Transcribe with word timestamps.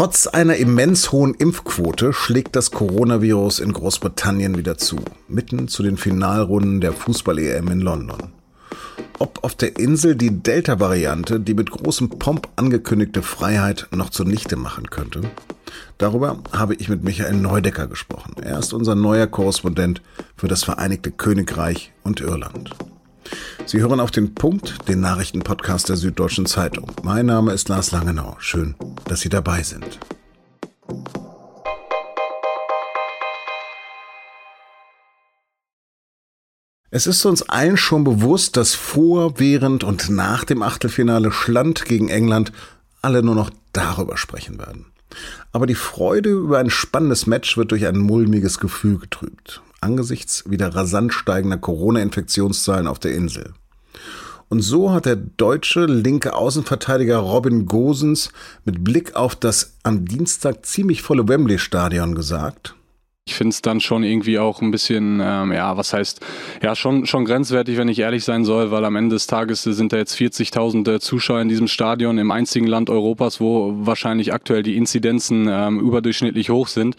Trotz 0.00 0.26
einer 0.26 0.56
immens 0.56 1.12
hohen 1.12 1.34
Impfquote 1.34 2.14
schlägt 2.14 2.56
das 2.56 2.70
Coronavirus 2.70 3.58
in 3.58 3.74
Großbritannien 3.74 4.56
wieder 4.56 4.78
zu, 4.78 4.96
mitten 5.28 5.68
zu 5.68 5.82
den 5.82 5.98
Finalrunden 5.98 6.80
der 6.80 6.94
Fußball-EM 6.94 7.68
in 7.68 7.80
London. 7.80 8.32
Ob 9.18 9.44
auf 9.44 9.56
der 9.56 9.78
Insel 9.78 10.16
die 10.16 10.30
Delta-Variante 10.30 11.38
die 11.38 11.52
mit 11.52 11.70
großem 11.70 12.08
Pomp 12.08 12.48
angekündigte 12.56 13.20
Freiheit 13.20 13.88
noch 13.94 14.08
zunichte 14.08 14.56
machen 14.56 14.88
könnte? 14.88 15.20
Darüber 15.98 16.38
habe 16.50 16.76
ich 16.76 16.88
mit 16.88 17.04
Michael 17.04 17.34
Neudecker 17.34 17.86
gesprochen. 17.86 18.36
Er 18.40 18.58
ist 18.58 18.72
unser 18.72 18.94
neuer 18.94 19.26
Korrespondent 19.26 20.00
für 20.34 20.48
das 20.48 20.64
Vereinigte 20.64 21.10
Königreich 21.10 21.92
und 22.04 22.22
Irland. 22.22 22.70
Sie 23.66 23.80
hören 23.80 24.00
auf 24.00 24.10
den 24.10 24.34
Punkt, 24.34 24.88
den 24.88 25.00
Nachrichtenpodcast 25.00 25.88
der 25.88 25.96
Süddeutschen 25.96 26.46
Zeitung. 26.46 26.90
Mein 27.02 27.26
Name 27.26 27.52
ist 27.52 27.68
Lars 27.68 27.92
Langenau. 27.92 28.36
Schön, 28.38 28.74
dass 29.04 29.20
Sie 29.20 29.28
dabei 29.28 29.62
sind. 29.62 29.98
Es 36.92 37.06
ist 37.06 37.24
uns 37.24 37.42
allen 37.42 37.76
schon 37.76 38.02
bewusst, 38.02 38.56
dass 38.56 38.74
vor, 38.74 39.38
während 39.38 39.84
und 39.84 40.10
nach 40.10 40.44
dem 40.44 40.62
Achtelfinale 40.62 41.30
Schland 41.30 41.84
gegen 41.84 42.08
England 42.08 42.50
alle 43.00 43.22
nur 43.22 43.36
noch 43.36 43.50
darüber 43.72 44.16
sprechen 44.16 44.58
werden. 44.58 44.86
Aber 45.52 45.66
die 45.66 45.74
Freude 45.74 46.30
über 46.30 46.58
ein 46.58 46.70
spannendes 46.70 47.26
Match 47.26 47.56
wird 47.56 47.70
durch 47.70 47.86
ein 47.86 47.98
mulmiges 47.98 48.58
Gefühl 48.58 48.98
getrübt 48.98 49.62
angesichts 49.80 50.48
wieder 50.48 50.74
rasant 50.74 51.12
steigender 51.12 51.58
Corona-Infektionszahlen 51.58 52.86
auf 52.86 52.98
der 52.98 53.14
Insel. 53.14 53.54
Und 54.48 54.62
so 54.62 54.90
hat 54.90 55.06
der 55.06 55.16
deutsche 55.16 55.86
linke 55.86 56.34
Außenverteidiger 56.34 57.18
Robin 57.18 57.66
Gosens 57.66 58.30
mit 58.64 58.82
Blick 58.82 59.14
auf 59.14 59.36
das 59.36 59.76
am 59.84 60.04
Dienstag 60.04 60.66
ziemlich 60.66 61.02
volle 61.02 61.28
Wembley-Stadion 61.28 62.14
gesagt, 62.16 62.74
ich 63.30 63.36
finde 63.36 63.50
es 63.50 63.62
dann 63.62 63.80
schon 63.80 64.02
irgendwie 64.02 64.40
auch 64.40 64.60
ein 64.60 64.72
bisschen, 64.72 65.20
ähm, 65.22 65.52
ja, 65.52 65.76
was 65.76 65.92
heißt, 65.92 66.20
ja, 66.62 66.74
schon, 66.74 67.06
schon 67.06 67.24
grenzwertig, 67.24 67.76
wenn 67.76 67.86
ich 67.86 68.00
ehrlich 68.00 68.24
sein 68.24 68.44
soll, 68.44 68.72
weil 68.72 68.84
am 68.84 68.96
Ende 68.96 69.14
des 69.14 69.28
Tages 69.28 69.62
sind 69.62 69.92
da 69.92 69.98
jetzt 69.98 70.16
40.000 70.16 70.98
Zuschauer 70.98 71.40
in 71.40 71.48
diesem 71.48 71.68
Stadion, 71.68 72.18
im 72.18 72.32
einzigen 72.32 72.66
Land 72.66 72.90
Europas, 72.90 73.40
wo 73.40 73.72
wahrscheinlich 73.86 74.32
aktuell 74.32 74.64
die 74.64 74.76
Inzidenzen 74.76 75.46
ähm, 75.48 75.78
überdurchschnittlich 75.78 76.50
hoch 76.50 76.66
sind. 76.66 76.96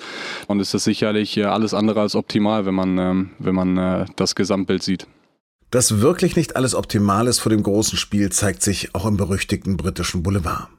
Und 0.48 0.62
ist 0.62 0.74
das 0.74 0.86
sicherlich 0.86 1.36
äh, 1.36 1.44
alles 1.44 1.74
andere 1.74 2.00
als 2.00 2.16
optimal, 2.16 2.66
wenn 2.66 2.76
man, 2.76 2.98
ähm, 2.98 3.30
wenn 3.38 3.56
man 3.56 3.78
äh, 3.78 4.06
das 4.16 4.36
Gesamtbild 4.36 4.84
sieht. 4.84 5.08
Dass 5.70 6.00
wirklich 6.00 6.38
nicht 6.38 6.56
alles 6.56 6.76
optimal 6.76 7.28
ist 7.28 7.40
vor 7.40 7.50
dem 7.50 7.64
großen 7.64 7.98
Spiel, 7.98 8.32
zeigt 8.32 8.64
sich 8.64 8.96
auch 8.96 9.06
im 9.06 9.18
berüchtigten 9.18 9.76
britischen 9.76 10.24
Boulevard. 10.24 10.70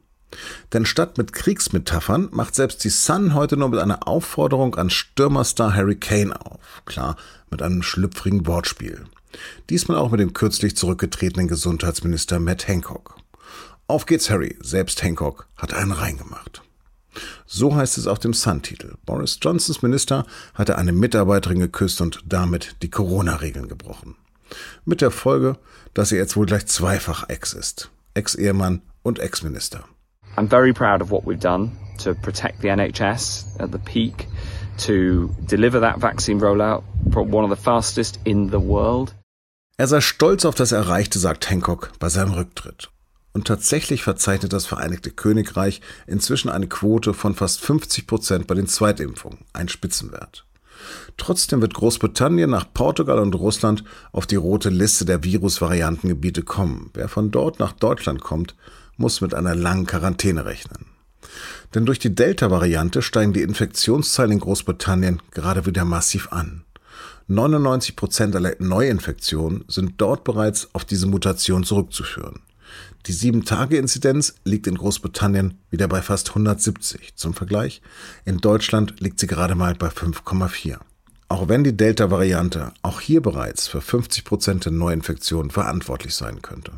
Denn 0.72 0.86
statt 0.86 1.18
mit 1.18 1.32
Kriegsmetaphern 1.32 2.28
macht 2.32 2.54
selbst 2.54 2.84
die 2.84 2.90
Sun 2.90 3.34
heute 3.34 3.56
nur 3.56 3.68
mit 3.68 3.80
einer 3.80 4.06
Aufforderung 4.08 4.74
an 4.74 4.90
Stürmerstar 4.90 5.74
Harry 5.74 5.96
Kane 5.96 6.34
auf. 6.40 6.82
Klar, 6.84 7.16
mit 7.50 7.62
einem 7.62 7.82
schlüpfrigen 7.82 8.46
Wortspiel. 8.46 9.04
Diesmal 9.70 9.96
auch 9.98 10.10
mit 10.10 10.20
dem 10.20 10.34
kürzlich 10.34 10.76
zurückgetretenen 10.76 11.48
Gesundheitsminister 11.48 12.38
Matt 12.38 12.68
Hancock. 12.68 13.16
Auf 13.86 14.06
geht's, 14.06 14.30
Harry. 14.30 14.56
Selbst 14.60 15.02
Hancock 15.02 15.46
hat 15.56 15.74
einen 15.74 15.92
reingemacht. 15.92 16.62
So 17.46 17.74
heißt 17.74 17.98
es 17.98 18.06
auf 18.06 18.18
dem 18.18 18.32
Sun-Titel. 18.32 18.94
Boris 19.04 19.38
Johnsons 19.42 19.82
Minister 19.82 20.26
hatte 20.54 20.78
eine 20.78 20.92
Mitarbeiterin 20.92 21.60
geküsst 21.60 22.00
und 22.00 22.22
damit 22.26 22.76
die 22.82 22.90
Corona-Regeln 22.90 23.68
gebrochen. 23.68 24.16
Mit 24.84 25.00
der 25.00 25.10
Folge, 25.10 25.58
dass 25.94 26.12
er 26.12 26.18
jetzt 26.18 26.36
wohl 26.36 26.46
gleich 26.46 26.66
zweifach 26.66 27.28
Ex 27.28 27.52
ist. 27.52 27.90
Ex-Ehemann 28.14 28.82
und 29.02 29.18
Ex-Minister. 29.18 29.84
I'm 30.36 30.48
very 30.48 30.72
proud 30.72 31.02
of 31.02 31.10
what 31.10 31.24
we've 31.24 31.40
done 31.40 31.72
to 31.98 32.14
protect 32.14 32.60
the 32.60 32.68
NHS 32.68 33.60
at 33.60 33.70
the 33.70 33.78
peak, 33.78 34.28
to 34.78 35.30
deliver 35.46 35.80
that 35.80 35.98
vaccine 35.98 36.40
rollout, 36.40 36.82
one 37.14 37.44
of 37.44 37.50
the 37.50 37.62
fastest 37.62 38.18
in 38.24 38.50
the 38.50 38.60
world. 38.60 39.14
Er 39.76 39.88
sei 39.88 40.00
stolz 40.00 40.44
auf 40.44 40.54
das 40.54 40.72
Erreichte, 40.72 41.18
sagt 41.18 41.50
Hancock 41.50 41.92
bei 41.98 42.08
seinem 42.08 42.32
Rücktritt. 42.32 42.90
Und 43.32 43.46
tatsächlich 43.46 44.02
verzeichnet 44.02 44.52
das 44.52 44.66
Vereinigte 44.66 45.10
Königreich 45.10 45.80
inzwischen 46.06 46.50
eine 46.50 46.66
Quote 46.68 47.14
von 47.14 47.34
fast 47.34 47.60
50 47.62 48.06
Prozent 48.06 48.46
bei 48.46 48.54
den 48.54 48.66
Zweitimpfungen, 48.66 49.38
ein 49.54 49.68
Spitzenwert. 49.68 50.46
Trotzdem 51.16 51.60
wird 51.60 51.74
Großbritannien 51.74 52.50
nach 52.50 52.66
Portugal 52.72 53.18
und 53.18 53.34
Russland 53.34 53.84
auf 54.12 54.26
die 54.26 54.36
rote 54.36 54.68
Liste 54.68 55.04
der 55.04 55.24
Virusvariantengebiete 55.24 56.42
kommen. 56.42 56.90
Wer 56.94 57.08
von 57.08 57.30
dort 57.30 57.58
nach 57.58 57.72
Deutschland 57.72 58.20
kommt, 58.20 58.54
muss 58.96 59.20
mit 59.20 59.34
einer 59.34 59.54
langen 59.54 59.86
Quarantäne 59.86 60.44
rechnen. 60.44 60.86
Denn 61.74 61.86
durch 61.86 61.98
die 61.98 62.14
Delta-Variante 62.14 63.02
steigen 63.02 63.32
die 63.32 63.42
Infektionszahlen 63.42 64.32
in 64.32 64.40
Großbritannien 64.40 65.22
gerade 65.30 65.66
wieder 65.66 65.84
massiv 65.84 66.32
an. 66.32 66.64
99 67.28 67.96
Prozent 67.96 68.36
aller 68.36 68.54
Neuinfektionen 68.58 69.64
sind 69.68 69.94
dort 69.96 70.24
bereits 70.24 70.68
auf 70.74 70.84
diese 70.84 71.06
Mutation 71.06 71.64
zurückzuführen. 71.64 72.40
Die 73.06 73.14
7-Tage-Inzidenz 73.14 74.34
liegt 74.44 74.66
in 74.66 74.76
Großbritannien 74.76 75.58
wieder 75.70 75.88
bei 75.88 76.02
fast 76.02 76.30
170. 76.30 77.14
Zum 77.16 77.34
Vergleich, 77.34 77.82
in 78.24 78.38
Deutschland 78.38 79.00
liegt 79.00 79.18
sie 79.18 79.26
gerade 79.26 79.54
mal 79.54 79.74
bei 79.74 79.88
5,4. 79.88 80.78
Auch 81.28 81.48
wenn 81.48 81.64
die 81.64 81.76
Delta-Variante 81.76 82.72
auch 82.82 83.00
hier 83.00 83.22
bereits 83.22 83.66
für 83.66 83.80
50 83.80 84.24
Prozent 84.24 84.64
der 84.66 84.72
Neuinfektionen 84.72 85.50
verantwortlich 85.50 86.14
sein 86.14 86.42
könnte. 86.42 86.72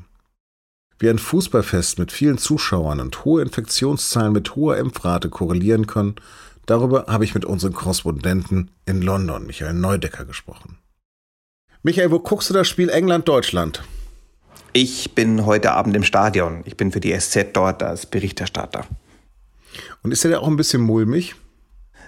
Wie 0.99 1.11
ein 1.11 1.19
Fußballfest 1.19 1.99
mit 1.99 2.13
vielen 2.13 2.39
Zuschauern 2.39 3.01
und 3.01 3.25
hohe 3.25 3.43
Infektionszahlen 3.43 4.33
mit 4.33 4.55
hoher 4.55 4.77
Impfrate 4.77 5.29
korrelieren 5.29 5.87
können, 5.87 6.15
darüber 6.67 7.07
habe 7.09 7.25
ich 7.25 7.35
mit 7.35 7.45
unserem 7.45 7.75
Korrespondenten 7.75 8.71
in 8.87 9.03
London, 9.03 9.47
Michael 9.47 9.75
Neudecker, 9.75 10.25
gesprochen. 10.25 10.79
Michael, 11.83 12.11
wo 12.11 12.21
guckst 12.21 12.49
du 12.49 12.55
das 12.55 12.69
Spiel 12.69 12.89
England-Deutschland? 12.89 13.83
Ich 14.73 15.15
bin 15.15 15.47
heute 15.47 15.73
Abend 15.73 15.95
im 15.95 16.03
Stadion. 16.03 16.63
Ich 16.65 16.77
bin 16.77 16.91
für 16.91 17.01
die 17.01 17.17
SZ 17.19 17.49
dort 17.53 17.83
als 17.83 18.07
Berichterstatter. 18.07 18.87
Und 20.03 20.13
ist 20.13 20.25
der 20.25 20.41
auch 20.41 20.49
ein 20.49 20.57
bisschen 20.57 20.83
mulmig? 20.83 21.35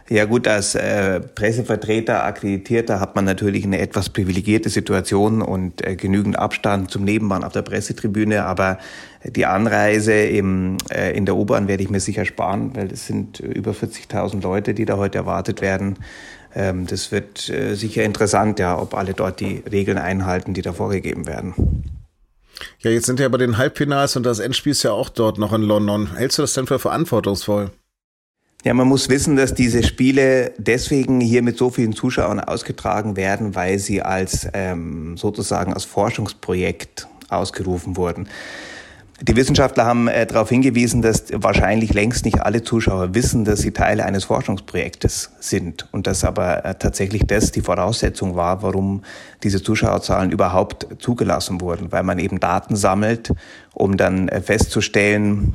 Ja 0.09 0.25
gut, 0.25 0.47
als 0.47 0.77
äh, 0.77 1.19
Pressevertreter, 1.19 2.25
Akkreditierter 2.25 3.01
hat 3.01 3.17
man 3.17 3.25
natürlich 3.25 3.65
eine 3.65 3.81
etwas 3.81 4.09
privilegierte 4.09 4.69
Situation 4.69 5.43
und 5.43 5.85
äh, 5.85 5.97
genügend 5.97 6.39
Abstand 6.39 6.93
zum 6.93 7.03
Nebenmann 7.03 7.43
auf 7.43 7.53
der 7.53 7.63
Pressetribüne, 7.63 8.45
aber 8.45 8.79
die 9.25 9.47
Anreise 9.47 10.13
im, 10.13 10.77
äh, 10.91 11.17
in 11.17 11.27
der 11.27 11.35
U-Bahn 11.35 11.67
werde 11.67 11.83
ich 11.83 11.91
mir 11.91 11.99
sicher 11.99 12.25
sparen, 12.25 12.77
weil 12.77 12.93
es 12.93 13.09
sind 13.09 13.41
über 13.41 13.73
40.000 13.73 14.43
Leute, 14.43 14.75
die 14.75 14.85
da 14.85 14.97
heute 14.97 15.19
erwartet 15.19 15.61
werden. 15.61 15.97
Ähm, 16.55 16.87
das 16.87 17.11
wird 17.11 17.49
äh, 17.49 17.75
sicher 17.75 18.05
interessant, 18.05 18.61
ja, 18.61 18.79
ob 18.79 18.95
alle 18.95 19.13
dort 19.13 19.41
die 19.41 19.65
Regeln 19.71 19.99
einhalten, 19.99 20.55
die 20.55 20.63
da 20.63 20.73
vorgegeben 20.73 21.27
werden. 21.27 21.83
Ja, 22.79 22.93
jetzt 22.93 23.07
sind 23.07 23.19
ja 23.19 23.29
bei 23.29 23.39
den 23.39 23.59
Halbfinals 23.59 24.15
und 24.15 24.25
das 24.25 24.39
Endspiel 24.39 24.71
ist 24.71 24.85
ja 24.85 24.93
auch 24.93 25.09
dort 25.09 25.39
noch 25.39 25.53
in 25.53 25.63
London. 25.63 26.17
Hältst 26.17 26.39
du 26.39 26.43
das 26.43 26.55
denn 26.55 26.69
für 26.69 26.79
verantwortungsvoll? 26.79 27.73
Ja, 28.65 28.75
man 28.75 28.89
muss 28.89 29.09
wissen, 29.09 29.37
dass 29.37 29.55
diese 29.55 29.85
Spiele 29.85 30.53
deswegen 30.59 31.21
hier 31.21 31.43
mit 31.43 31.57
so 31.57 31.71
vielen 31.71 31.93
Zuschauern 31.93 32.41
ausgetragen 32.41 33.17
werden, 33.17 33.55
weil 33.55 33.79
sie 33.79 34.03
als 34.03 34.49
ähm, 34.55 35.17
sozusagen 35.17 35.73
als 35.73 35.85
Forschungsprojekt 35.85 37.07
ausgerufen 37.29 37.97
wurden. 37.97 38.29
Die 39.23 39.35
Wissenschaftler 39.35 39.87
haben 39.87 40.09
äh, 40.09 40.27
darauf 40.27 40.51
hingewiesen, 40.51 41.01
dass 41.01 41.25
wahrscheinlich 41.33 41.95
längst 41.95 42.27
nicht 42.27 42.43
alle 42.43 42.63
Zuschauer 42.63 43.15
wissen, 43.15 43.47
dass 43.47 43.61
sie 43.61 43.71
Teile 43.71 44.05
eines 44.05 44.25
Forschungsprojektes 44.25 45.31
sind 45.41 45.89
und 45.93 46.07
dass 46.07 46.23
aber 46.23 46.67
äh, 46.67 46.75
tatsächlich 46.75 47.23
das 47.27 47.51
die 47.51 47.63
Voraussetzung 47.63 48.37
war, 48.37 48.63
warum 48.63 49.05
diese 49.43 49.63
Zuschauerzahlen 49.63 50.31
überhaupt 50.31 50.87
zugelassen 50.99 51.63
wurden, 51.63 51.93
weil 51.93 52.03
man 52.03 52.19
eben 52.19 52.41
Daten 52.41 52.77
sammelt, 52.77 53.33
um 53.73 53.97
dann 53.97 54.29
äh, 54.29 54.43
festzustellen, 54.43 55.55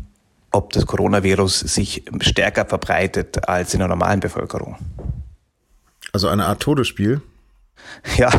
ob 0.52 0.74
das 0.74 0.86
Coronavirus 0.86 1.60
sich 1.62 2.04
stärker 2.22 2.66
verbreitet 2.66 3.48
als 3.48 3.74
in 3.74 3.80
der 3.80 3.88
normalen 3.88 4.20
Bevölkerung. 4.20 4.78
Also 6.14 6.28
eine 6.28 6.46
Art 6.46 6.62
Todesspiel? 6.62 7.22
Ja, 8.18 8.30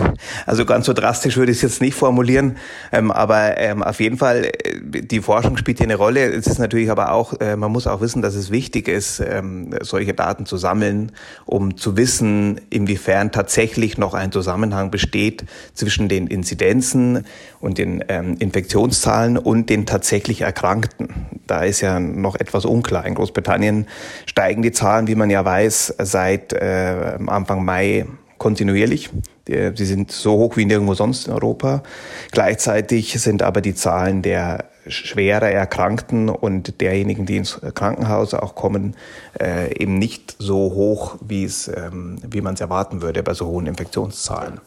also 0.47 0.65
ganz 0.65 0.87
so 0.87 0.93
drastisch 0.93 1.37
würde 1.37 1.53
ich 1.53 1.59
es 1.59 1.63
jetzt 1.63 1.81
nicht 1.81 1.95
formulieren, 1.95 2.57
ähm, 2.93 3.11
aber 3.11 3.59
ähm, 3.59 3.83
auf 3.83 4.01
jeden 4.01 4.19
Fall, 4.19 4.45
äh, 4.45 5.03
die 5.03 5.21
Forschung 5.21 5.57
spielt 5.57 5.79
hier 5.79 5.87
eine 5.87 5.97
Rolle. 5.97 6.31
Es 6.31 6.47
ist 6.47 6.59
natürlich 6.59 6.91
aber 6.91 7.13
auch, 7.13 7.41
äh, 7.41 7.57
man 7.57 7.71
muss 7.71 7.87
auch 7.87 8.01
wissen, 8.01 8.23
dass 8.23 8.35
es 8.35 8.51
wichtig 8.51 8.89
ist, 8.89 9.21
ähm, 9.21 9.71
solche 9.81 10.15
Daten 10.15 10.47
zu 10.47 10.57
sammeln, 10.57 11.13
um 11.47 11.77
zu 11.77 11.97
wissen, 11.97 12.61
inwiefern 12.71 13.33
tatsächlich 13.33 13.99
noch 13.99 14.15
ein 14.15 14.33
Zusammenhang 14.33 14.91
besteht 14.91 15.45
zwischen 15.75 16.09
den 16.09 16.27
Inzidenzen 16.27 17.25
und 17.61 17.79
den 17.79 18.05
ähm, 18.09 18.37
Infektionszahlen 18.39 19.39
und 19.39 19.71
den 19.71 19.87
tatsächlich 19.87 20.43
Erkrankten. 20.43 21.09
Da 21.47 21.63
ist 21.63 21.81
ja 21.81 22.01
noch 22.01 22.35
etwas 22.37 22.65
unklar. 22.65 23.07
In 23.07 23.15
Großbritannien 23.15 23.87
steigen 24.27 24.63
die 24.63 24.73
Zahlen, 24.73 25.07
wie 25.07 25.15
man 25.15 25.31
ja 25.31 25.45
weiß, 25.45 25.95
seit 25.99 26.53
äh, 26.53 27.17
Anfang 27.27 27.65
Mai 27.65 28.07
kontinuierlich. 28.39 29.11
Sie 29.47 29.85
sind 29.85 30.13
so 30.13 30.33
hoch 30.35 30.57
wie 30.57 30.65
nirgendwo 30.65 30.95
sonst 30.95 31.27
in 31.27 31.33
Europa. 31.33 31.83
Gleichzeitig 32.31 33.21
sind 33.21 33.43
aber 33.43 33.61
die 33.61 33.75
Zahlen 33.75 34.23
der 34.23 34.67
schwerer 34.87 35.51
Erkrankten 35.51 36.29
und 36.29 36.81
derjenigen, 36.81 37.27
die 37.27 37.37
ins 37.37 37.61
Krankenhaus 37.75 38.35
auch 38.35 38.55
kommen, 38.55 38.97
äh, 39.41 39.77
eben 39.77 39.99
nicht 39.99 40.37
so 40.39 40.57
hoch, 40.57 41.17
wie 41.21 41.45
es, 41.45 41.69
ähm, 41.69 42.19
wie 42.29 42.41
man 42.41 42.55
es 42.55 42.61
erwarten 42.61 43.03
würde 43.03 43.23
bei 43.23 43.35
so 43.35 43.47
hohen 43.47 43.67
Infektionszahlen. 43.67 44.61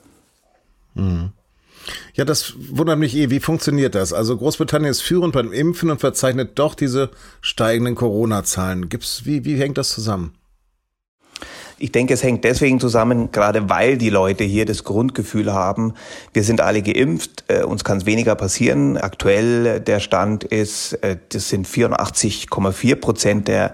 Mhm. 0.94 1.32
Ja, 2.14 2.26
das 2.26 2.54
wundert 2.58 2.98
mich 2.98 3.16
eh. 3.16 3.30
Wie 3.30 3.40
funktioniert 3.40 3.96
das? 3.96 4.14
Also 4.14 4.38
Großbritannien 4.38 4.90
ist 4.90 5.02
führend 5.02 5.34
beim 5.34 5.52
Impfen 5.52 5.92
und 5.92 6.00
verzeichnet 6.00 6.58
doch 6.58 6.76
diese 6.76 7.12
steigenden 7.42 7.96
Corona-Zahlen. 7.96 8.90
Gibt's, 8.90 9.26
wie, 9.26 9.46
wie 9.46 9.58
hängt 9.58 9.78
das 9.78 9.90
zusammen? 9.90 10.34
Ich 11.78 11.92
denke, 11.92 12.14
es 12.14 12.24
hängt 12.24 12.46
deswegen 12.46 12.80
zusammen, 12.80 13.32
gerade 13.34 13.70
weil 13.70 13.98
die 13.98 14.10
Leute 14.10 14.46
hier 14.46 14.66
das 14.66 14.86
Grundgefühl 14.86 15.52
haben, 15.52 15.94
wir 16.32 16.44
sind 16.44 16.62
alle 16.62 16.82
geimpft, 16.82 17.44
äh, 17.50 17.64
uns 17.64 17.84
kann 17.84 17.98
es 17.98 18.06
weniger 18.06 18.36
passieren. 18.36 18.96
Aktuell 18.96 19.82
der 19.82 20.00
Stand 20.00 20.46
ist, 20.46 20.94
äh, 21.04 21.18
das 21.30 21.50
sind 21.50 21.68
84,4 21.68 22.96
Prozent 22.96 23.48
der 23.50 23.74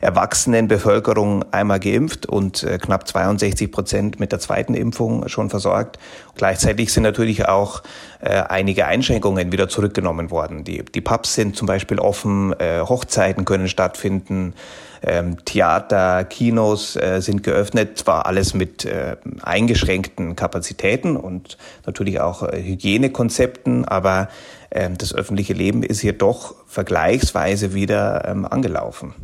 erwachsenen 0.00 0.68
Bevölkerung 0.68 1.44
einmal 1.52 1.80
geimpft 1.80 2.24
und 2.26 2.62
äh, 2.62 2.78
knapp 2.78 3.08
62 3.08 3.72
Prozent 3.72 4.20
mit 4.20 4.30
der 4.30 4.38
zweiten 4.38 4.74
Impfung 4.74 5.28
schon 5.28 5.50
versorgt. 5.50 5.98
Gleichzeitig 6.36 6.92
sind 6.92 7.02
natürlich 7.02 7.48
auch 7.48 7.82
äh, 8.20 8.30
einige 8.30 8.86
Einschränkungen 8.86 9.50
wieder 9.50 9.68
zurückgenommen 9.68 10.30
worden. 10.30 10.62
Die, 10.62 10.84
die 10.84 11.00
Pubs 11.00 11.34
sind 11.34 11.56
zum 11.56 11.66
Beispiel 11.66 11.98
offen, 11.98 12.54
äh, 12.60 12.80
Hochzeiten 12.80 13.44
können 13.44 13.68
stattfinden, 13.68 14.54
ähm, 15.02 15.44
Theater, 15.44 16.24
Kinos 16.24 16.96
äh, 16.96 17.20
sind 17.20 17.42
geöffnet, 17.42 17.98
zwar 17.98 18.26
alles 18.26 18.54
mit 18.54 18.84
äh, 18.84 19.16
eingeschränkten 19.42 20.36
Kapazitäten 20.36 21.16
und 21.16 21.56
natürlich 21.86 22.20
auch 22.20 22.42
äh, 22.42 22.62
Hygienekonzepten, 22.62 23.84
aber 23.84 24.28
äh, 24.70 24.90
das 24.90 25.14
öffentliche 25.14 25.54
Leben 25.54 25.82
ist 25.82 26.00
hier 26.00 26.12
doch 26.12 26.54
vergleichsweise 26.66 27.74
wieder 27.74 28.26
ähm, 28.26 28.44
angelaufen. 28.44 29.14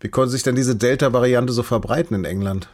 Wie 0.00 0.08
konnte 0.08 0.30
sich 0.30 0.42
denn 0.42 0.56
diese 0.56 0.76
Delta-Variante 0.76 1.52
so 1.52 1.62
verbreiten 1.62 2.14
in 2.14 2.24
England? 2.24 2.68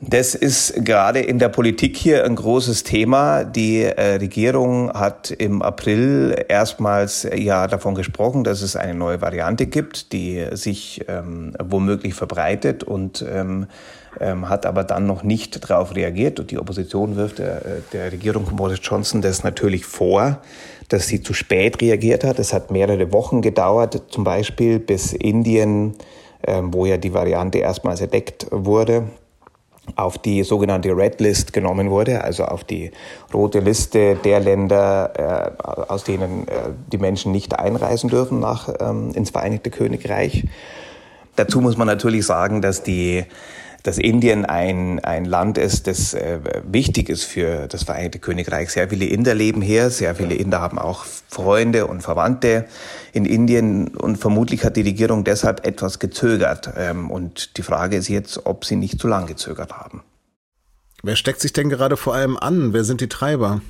Das 0.00 0.36
ist 0.36 0.84
gerade 0.84 1.18
in 1.18 1.40
der 1.40 1.48
Politik 1.48 1.96
hier 1.96 2.24
ein 2.24 2.36
großes 2.36 2.84
Thema. 2.84 3.42
Die 3.42 3.82
äh, 3.82 4.14
Regierung 4.14 4.92
hat 4.92 5.32
im 5.32 5.60
April 5.60 6.44
erstmals 6.48 7.24
äh, 7.24 7.36
ja 7.36 7.66
davon 7.66 7.96
gesprochen, 7.96 8.44
dass 8.44 8.62
es 8.62 8.76
eine 8.76 8.94
neue 8.94 9.20
Variante 9.20 9.66
gibt, 9.66 10.12
die 10.12 10.46
sich 10.52 11.04
ähm, 11.08 11.52
womöglich 11.60 12.14
verbreitet 12.14 12.84
und 12.84 13.26
ähm, 13.28 13.66
ähm, 14.20 14.48
hat 14.48 14.66
aber 14.66 14.84
dann 14.84 15.04
noch 15.08 15.24
nicht 15.24 15.68
darauf 15.68 15.96
reagiert. 15.96 16.38
Und 16.38 16.52
die 16.52 16.58
Opposition 16.58 17.16
wirft 17.16 17.40
der, 17.40 17.66
äh, 17.66 17.80
der 17.92 18.12
Regierung 18.12 18.46
von 18.46 18.54
Boris 18.54 18.78
Johnson 18.80 19.20
das 19.20 19.42
natürlich 19.42 19.84
vor, 19.84 20.38
dass 20.90 21.08
sie 21.08 21.24
zu 21.24 21.34
spät 21.34 21.82
reagiert 21.82 22.22
hat. 22.22 22.38
Es 22.38 22.52
hat 22.52 22.70
mehrere 22.70 23.12
Wochen 23.12 23.42
gedauert, 23.42 24.00
zum 24.10 24.22
Beispiel 24.22 24.78
bis 24.78 25.12
Indien, 25.12 25.96
ähm, 26.46 26.72
wo 26.72 26.86
ja 26.86 26.98
die 26.98 27.12
Variante 27.12 27.58
erstmals 27.58 28.00
entdeckt 28.00 28.46
wurde 28.52 29.08
auf 29.96 30.18
die 30.18 30.42
sogenannte 30.42 30.96
Red 30.96 31.20
List 31.20 31.52
genommen 31.52 31.90
wurde, 31.90 32.22
also 32.24 32.44
auf 32.44 32.64
die 32.64 32.90
rote 33.32 33.60
Liste 33.60 34.16
der 34.16 34.40
Länder, 34.40 35.54
äh, 35.58 35.62
aus 35.92 36.04
denen 36.04 36.48
äh, 36.48 36.52
die 36.92 36.98
Menschen 36.98 37.32
nicht 37.32 37.58
einreisen 37.58 38.10
dürfen 38.10 38.40
nach, 38.40 38.68
ähm, 38.80 39.12
ins 39.14 39.30
Vereinigte 39.30 39.70
Königreich. 39.70 40.44
Dazu 41.36 41.60
muss 41.60 41.76
man 41.76 41.86
natürlich 41.86 42.26
sagen, 42.26 42.62
dass 42.62 42.82
die 42.82 43.24
dass 43.88 43.96
Indien 43.96 44.44
ein, 44.44 44.98
ein 45.00 45.24
Land 45.24 45.56
ist, 45.56 45.86
das 45.86 46.12
äh, 46.12 46.40
wichtig 46.62 47.08
ist 47.08 47.24
für 47.24 47.68
das 47.68 47.84
Vereinigte 47.84 48.18
Königreich. 48.18 48.68
Sehr 48.68 48.90
viele 48.90 49.06
Inder 49.06 49.34
leben 49.34 49.62
hier, 49.62 49.88
sehr 49.88 50.14
viele 50.14 50.34
Inder 50.34 50.60
haben 50.60 50.78
auch 50.78 51.06
Freunde 51.06 51.86
und 51.86 52.02
Verwandte 52.02 52.66
in 53.14 53.24
Indien 53.24 53.88
und 53.96 54.18
vermutlich 54.18 54.62
hat 54.62 54.76
die 54.76 54.82
Regierung 54.82 55.24
deshalb 55.24 55.66
etwas 55.66 56.00
gezögert. 56.00 56.70
Ähm, 56.76 57.10
und 57.10 57.56
die 57.56 57.62
Frage 57.62 57.96
ist 57.96 58.08
jetzt, 58.08 58.44
ob 58.44 58.66
sie 58.66 58.76
nicht 58.76 59.00
zu 59.00 59.08
lang 59.08 59.24
gezögert 59.24 59.72
haben. 59.72 60.02
Wer 61.02 61.16
steckt 61.16 61.40
sich 61.40 61.54
denn 61.54 61.70
gerade 61.70 61.96
vor 61.96 62.14
allem 62.14 62.36
an? 62.36 62.74
Wer 62.74 62.84
sind 62.84 63.00
die 63.00 63.08
Treiber? 63.08 63.62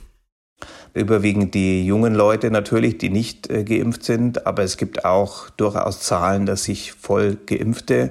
Überwiegend 0.94 1.54
die 1.54 1.86
jungen 1.86 2.16
Leute 2.16 2.50
natürlich, 2.50 2.98
die 2.98 3.10
nicht 3.10 3.48
äh, 3.50 3.62
geimpft 3.62 4.02
sind, 4.02 4.48
aber 4.48 4.64
es 4.64 4.78
gibt 4.78 5.04
auch 5.04 5.48
durchaus 5.50 6.00
Zahlen, 6.00 6.44
dass 6.44 6.64
sich 6.64 6.92
voll 6.94 7.36
geimpfte 7.46 8.10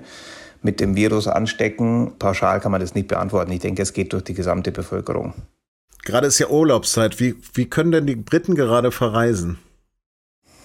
mit 0.67 0.81
dem 0.81 0.97
Virus 0.97 1.27
anstecken. 1.27 2.11
Pauschal 2.19 2.59
kann 2.59 2.73
man 2.73 2.81
das 2.81 2.93
nicht 2.93 3.07
beantworten. 3.07 3.51
Ich 3.53 3.61
denke, 3.61 3.81
es 3.81 3.93
geht 3.93 4.11
durch 4.11 4.25
die 4.25 4.33
gesamte 4.33 4.73
Bevölkerung. 4.73 5.33
Gerade 6.03 6.27
ist 6.27 6.39
ja 6.39 6.49
Urlaubszeit. 6.49 7.19
Wie, 7.21 7.35
wie 7.53 7.65
können 7.65 7.91
denn 7.91 8.05
die 8.05 8.17
Briten 8.17 8.53
gerade 8.53 8.91
verreisen? 8.91 9.57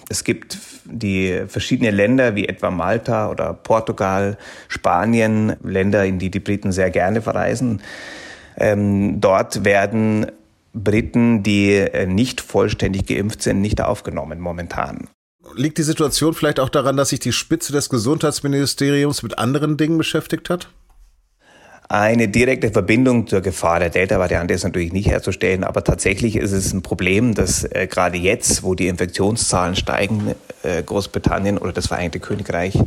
Es 0.08 0.24
gibt 0.24 0.58
die 0.84 1.44
verschiedenen 1.46 1.94
Länder 1.94 2.34
wie 2.34 2.48
etwa 2.48 2.70
Malta 2.72 3.30
oder 3.30 3.54
Portugal, 3.54 4.36
Spanien, 4.66 5.56
Länder, 5.62 6.04
in 6.04 6.18
die 6.18 6.30
die 6.30 6.40
Briten 6.40 6.72
sehr 6.72 6.90
gerne 6.90 7.22
verreisen. 7.22 7.80
Ähm, 8.56 9.20
dort 9.20 9.64
werden 9.64 10.26
Briten, 10.74 11.44
die 11.44 11.74
äh, 11.74 12.06
nicht 12.06 12.40
vollständig 12.40 13.06
geimpft 13.06 13.42
sind, 13.42 13.60
nicht 13.60 13.80
aufgenommen 13.80 14.40
momentan. 14.40 15.08
Liegt 15.56 15.78
die 15.78 15.82
Situation 15.82 16.34
vielleicht 16.34 16.60
auch 16.60 16.68
daran, 16.68 16.96
dass 16.96 17.10
sich 17.10 17.20
die 17.20 17.32
Spitze 17.32 17.72
des 17.72 17.88
Gesundheitsministeriums 17.88 19.22
mit 19.22 19.38
anderen 19.38 19.76
Dingen 19.76 19.98
beschäftigt 19.98 20.48
hat? 20.50 20.68
Eine 21.88 22.28
direkte 22.28 22.70
Verbindung 22.70 23.26
zur 23.26 23.42
Gefahr 23.42 23.80
der 23.80 23.90
Delta-Variante 23.90 24.54
ist 24.54 24.64
natürlich 24.64 24.94
nicht 24.94 25.08
herzustellen, 25.08 25.62
aber 25.62 25.84
tatsächlich 25.84 26.36
ist 26.36 26.52
es 26.52 26.72
ein 26.72 26.80
Problem, 26.80 27.34
dass 27.34 27.64
äh, 27.64 27.86
gerade 27.86 28.16
jetzt, 28.16 28.62
wo 28.62 28.74
die 28.74 28.86
Infektionszahlen 28.86 29.76
steigen, 29.76 30.34
äh, 30.62 30.82
Großbritannien 30.82 31.58
oder 31.58 31.72
das 31.72 31.88
Vereinigte 31.88 32.20
Königreich 32.20 32.78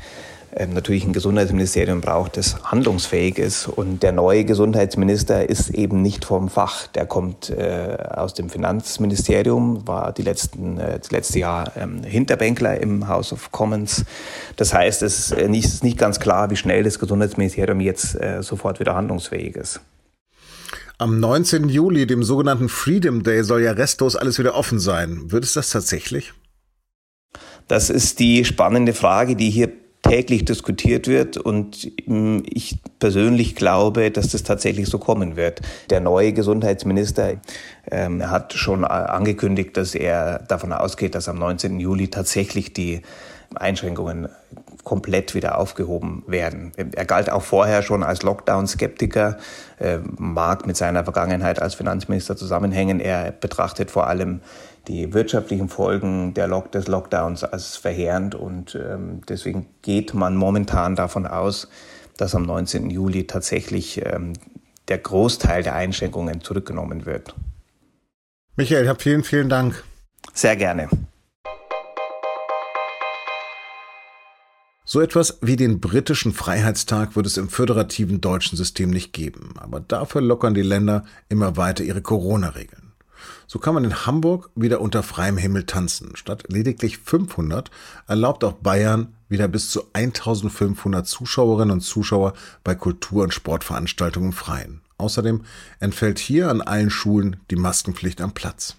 natürlich 0.67 1.05
ein 1.05 1.11
Gesundheitsministerium 1.11 1.99
braucht, 2.01 2.37
das 2.37 2.63
handlungsfähig 2.63 3.37
ist. 3.37 3.67
Und 3.67 4.03
der 4.03 4.13
neue 4.13 4.45
Gesundheitsminister 4.45 5.49
ist 5.49 5.69
eben 5.71 6.01
nicht 6.01 6.23
vom 6.23 6.49
Fach. 6.49 6.87
Der 6.87 7.05
kommt 7.05 7.49
äh, 7.49 7.97
aus 8.09 8.33
dem 8.33 8.49
Finanzministerium, 8.49 9.85
war 9.85 10.13
die 10.13 10.21
letzten, 10.21 10.77
äh, 10.77 10.99
das 10.99 11.11
letzte 11.11 11.39
Jahr 11.39 11.73
ähm, 11.75 12.03
Hinterbänkler 12.03 12.79
im 12.79 13.07
House 13.07 13.33
of 13.33 13.51
Commons. 13.51 14.05
Das 14.55 14.73
heißt, 14.73 15.03
es 15.03 15.31
ist 15.31 15.31
äh, 15.33 15.49
nicht, 15.49 15.65
ist 15.65 15.83
nicht 15.83 15.97
ganz 15.97 16.19
klar, 16.19 16.49
wie 16.49 16.55
schnell 16.55 16.83
das 16.83 16.99
Gesundheitsministerium 16.99 17.81
jetzt 17.81 18.15
äh, 18.15 18.41
sofort 18.41 18.79
wieder 18.79 18.95
handlungsfähig 18.95 19.57
ist. 19.57 19.81
Am 20.97 21.19
19. 21.19 21.67
Juli, 21.67 22.07
dem 22.07 22.23
sogenannten 22.23 22.69
Freedom 22.69 23.23
Day, 23.23 23.43
soll 23.43 23.61
ja 23.61 23.73
restlos 23.73 24.15
alles 24.15 24.39
wieder 24.39 24.55
offen 24.55 24.79
sein. 24.79 25.29
Wird 25.31 25.43
es 25.43 25.51
das 25.51 25.69
tatsächlich? 25.69 26.33
Das 27.67 27.89
ist 27.89 28.19
die 28.19 28.45
spannende 28.45 28.93
Frage, 28.93 29.35
die 29.35 29.50
hier 29.50 29.69
täglich 30.05 30.45
diskutiert 30.45 31.07
wird 31.07 31.38
und 31.38 31.91
mm, 32.07 32.39
ich 32.45 32.79
persönlich 33.00 33.55
glaube, 33.55 34.12
dass 34.12 34.29
das 34.29 34.43
tatsächlich 34.43 34.88
so 34.88 35.00
kommen 35.00 35.35
wird. 35.35 35.62
Der 35.89 36.00
neue 36.00 36.31
Gesundheitsminister 36.31 37.33
ähm, 37.89 38.29
hat 38.29 38.53
schon 38.53 38.83
äh, 38.83 38.88
angekündigt, 38.88 39.75
dass 39.77 39.95
er 39.95 40.39
davon 40.39 40.71
ausgeht, 40.74 41.15
dass 41.15 41.27
am 41.27 41.39
19. 41.39 41.79
Juli 41.79 42.07
tatsächlich 42.09 42.74
die 42.74 43.01
Einschränkungen 43.55 44.29
komplett 44.83 45.33
wieder 45.33 45.57
aufgehoben 45.57 46.24
werden. 46.27 46.71
Er 46.77 47.05
galt 47.05 47.31
auch 47.31 47.41
vorher 47.41 47.81
schon 47.81 48.03
als 48.03 48.21
Lockdown-Skeptiker, 48.21 49.38
äh, 49.79 49.97
mag 50.17 50.67
mit 50.67 50.77
seiner 50.77 51.03
Vergangenheit 51.03 51.59
als 51.59 51.74
Finanzminister 51.74 52.38
zusammenhängen. 52.38 53.00
Er 53.00 53.31
betrachtet 53.31 53.89
vor 53.89 54.07
allem 54.07 54.41
die 54.88 55.13
wirtschaftlichen 55.13 55.70
Folgen 55.70 56.34
Lock 56.36 56.72
des 56.72 56.88
Lockdowns 56.88 57.44
als 57.44 57.77
verheerend 57.77 58.36
und 58.36 58.75
ähm, 58.75 59.22
deswegen 59.27 59.68
geht 59.82 60.13
man 60.13 60.36
momentan 60.36 60.96
davon 60.96 61.25
aus, 61.25 61.68
dass 62.18 62.36
am 62.36 62.44
19. 62.44 62.89
Juli 62.89 63.27
tatsächlich 63.27 64.06
ähm, 64.06 64.34
der 64.88 65.00
Großteil 65.00 65.63
der 65.63 65.75
Einschränkungen 65.75 66.42
zurückgenommen 66.42 67.06
wird. 67.06 67.36
Michael, 68.56 68.88
hab 68.88 69.01
vielen, 69.01 69.24
vielen 69.24 69.50
Dank. 69.50 69.84
Sehr 70.34 70.56
gerne. 70.56 70.89
So 74.88 75.01
etwas 75.01 75.39
wie 75.42 75.56
den 75.56 75.82
britischen 75.82 76.32
Freiheitstag 76.32 77.15
wird 77.15 77.25
es 77.25 77.38
im 77.38 77.50
föderativen 77.50 78.22
deutschen 78.22 78.56
System 78.56 78.92
nicht 78.92 79.13
geben, 79.13 79.56
aber 79.58 79.80
dafür 79.80 80.22
lockern 80.22 80.54
die 80.54 80.62
Länder 80.62 81.04
immer 81.27 81.58
weiter 81.58 81.84
ihre 81.84 82.04
Corona-Regeln. 82.04 82.85
So 83.48 83.60
kann 83.60 83.74
man 83.74 83.84
in 83.84 84.05
Hamburg 84.05 84.50
wieder 84.55 84.82
unter 84.82 85.03
freiem 85.03 85.38
Himmel 85.38 85.65
tanzen. 85.65 86.15
Statt 86.15 86.46
lediglich 86.48 86.98
500 86.98 87.72
erlaubt 88.08 88.44
auch 88.44 88.53
Bayern 88.53 89.15
wieder 89.29 89.48
bis 89.48 89.72
zu 89.72 89.84
1500 89.94 91.08
Zuschauerinnen 91.08 91.72
und 91.72 91.82
Zuschauer 91.82 92.34
bei 92.63 92.75
Kultur- 92.75 93.24
und 93.24 93.34
Sportveranstaltungen 93.34 94.29
im 94.29 94.34
Freien. 94.34 94.82
Außerdem 94.98 95.41
entfällt 95.79 96.20
hier 96.20 96.50
an 96.50 96.62
allen 96.62 96.89
Schulen 96.89 97.38
die 97.51 97.58
Maskenpflicht 97.58 98.22
am 98.22 98.34
Platz. 98.34 98.75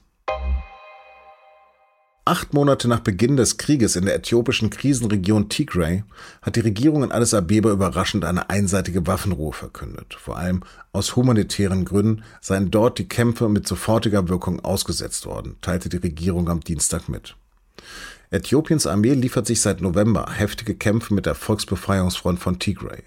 Acht 2.29 2.55
Monate 2.55 2.89
nach 2.89 2.99
Beginn 2.99 3.37
des 3.37 3.57
Krieges 3.57 3.95
in 3.95 4.05
der 4.05 4.17
äthiopischen 4.17 4.69
Krisenregion 4.69 5.49
Tigray 5.49 6.03
hat 6.43 6.57
die 6.57 6.61
Regierung 6.61 7.05
in 7.05 7.13
Addis 7.13 7.35
Abeba 7.35 7.71
überraschend 7.71 8.25
eine 8.25 8.51
einseitige 8.51 9.07
Waffenruhe 9.07 9.53
verkündet. 9.53 10.17
Vor 10.19 10.37
allem 10.37 10.65
aus 10.93 11.15
humanitären 11.15 11.85
Gründen 11.85 12.25
seien 12.41 12.73
dort 12.73 12.99
die 12.99 13.07
Kämpfe 13.07 13.49
mit 13.49 13.69
sofortiger 13.69 14.29
Wirkung 14.29 14.59
ausgesetzt 14.59 15.25
worden, 15.25 15.55
teilte 15.61 15.89
die 15.89 15.99
Regierung 15.99 16.49
am 16.49 16.63
Dienstag 16.63 17.09
mit. 17.09 17.37
Äthiopiens 18.33 18.89
Armee 18.89 19.15
liefert 19.15 19.47
sich 19.47 19.61
seit 19.61 19.81
November 19.81 20.27
heftige 20.33 20.75
Kämpfe 20.75 21.15
mit 21.15 21.27
der 21.27 21.37
Volksbefreiungsfront 21.37 22.41
von 22.41 22.59
Tigray. 22.59 23.05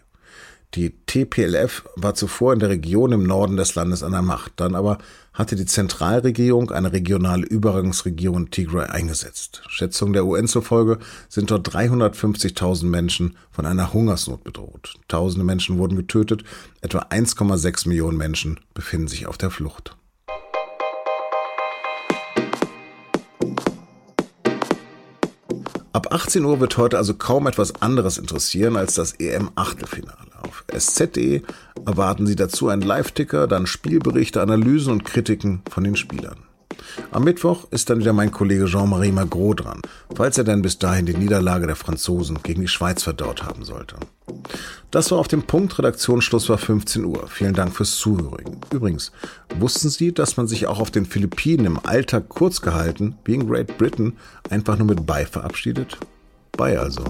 Die 0.75 0.91
TPLF 1.07 1.83
war 1.95 2.13
zuvor 2.13 2.53
in 2.53 2.59
der 2.59 2.69
Region 2.69 3.11
im 3.11 3.23
Norden 3.23 3.57
des 3.57 3.73
Landes 3.73 4.03
an 4.03 4.11
der 4.11 4.21
Macht, 4.21 4.53
dann 4.57 4.75
aber 4.75 4.99
hatte 5.33 5.55
die 5.55 5.65
Zentralregierung 5.65 6.69
eine 6.69 6.93
regionale 6.93 7.43
Übergangsregierung 7.43 8.51
Tigray 8.51 8.85
eingesetzt. 8.85 9.63
Schätzungen 9.67 10.13
der 10.13 10.27
UN 10.27 10.47
zufolge 10.47 10.99
sind 11.27 11.49
dort 11.49 11.67
350.000 11.73 12.85
Menschen 12.85 13.35
von 13.49 13.65
einer 13.65 13.93
Hungersnot 13.93 14.43
bedroht. 14.43 14.93
Tausende 15.07 15.43
Menschen 15.43 15.79
wurden 15.79 15.95
getötet, 15.95 16.43
etwa 16.81 16.99
1,6 16.99 17.87
Millionen 17.87 18.17
Menschen 18.17 18.59
befinden 18.75 19.07
sich 19.07 19.25
auf 19.25 19.39
der 19.39 19.49
Flucht. 19.49 19.95
Ab 25.93 26.13
18 26.13 26.45
Uhr 26.45 26.59
wird 26.59 26.77
heute 26.77 26.99
also 26.99 27.15
kaum 27.15 27.47
etwas 27.47 27.81
anderes 27.81 28.19
interessieren 28.19 28.77
als 28.77 28.93
das 28.93 29.13
EM-Achtelfinale. 29.13 30.28
Sz.de 30.79 31.41
erwarten 31.85 32.27
Sie 32.27 32.35
dazu 32.35 32.69
einen 32.69 32.81
Live-Ticker, 32.81 33.47
dann 33.47 33.67
Spielberichte, 33.67 34.41
Analysen 34.41 34.93
und 34.93 35.05
Kritiken 35.05 35.61
von 35.69 35.83
den 35.83 35.95
Spielern. 35.95 36.37
Am 37.11 37.23
Mittwoch 37.23 37.67
ist 37.71 37.89
dann 37.89 37.99
wieder 37.99 38.13
mein 38.13 38.31
Kollege 38.31 38.65
Jean-Marie 38.65 39.11
Magro 39.11 39.53
dran, 39.53 39.81
falls 40.15 40.37
er 40.37 40.43
denn 40.43 40.61
bis 40.61 40.79
dahin 40.79 41.05
die 41.05 41.17
Niederlage 41.17 41.67
der 41.67 41.75
Franzosen 41.75 42.39
gegen 42.43 42.61
die 42.61 42.67
Schweiz 42.67 43.03
verdaut 43.03 43.43
haben 43.43 43.63
sollte. 43.63 43.97
Das 44.91 45.11
war 45.11 45.19
auf 45.19 45.27
dem 45.27 45.43
Punkt. 45.43 45.77
Redaktionsschluss 45.77 46.49
war 46.49 46.57
15 46.57 47.05
Uhr. 47.05 47.27
Vielen 47.27 47.53
Dank 47.53 47.75
fürs 47.75 47.95
Zuhören. 47.97 48.57
Übrigens, 48.71 49.11
wussten 49.57 49.89
Sie, 49.89 50.13
dass 50.13 50.37
man 50.37 50.47
sich 50.47 50.67
auch 50.67 50.79
auf 50.79 50.91
den 50.91 51.05
Philippinen 51.05 51.65
im 51.65 51.79
Alltag 51.85 52.29
kurz 52.29 52.61
gehalten, 52.61 53.15
wie 53.25 53.35
in 53.35 53.47
Great 53.47 53.77
Britain, 53.77 54.13
einfach 54.49 54.77
nur 54.77 54.87
mit 54.87 55.05
Bye 55.05 55.27
verabschiedet? 55.27 55.97
Bye 56.53 56.79
also. 56.79 57.03